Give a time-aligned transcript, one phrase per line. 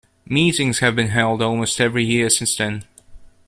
[0.25, 2.85] Meetings have been held almost every year since then.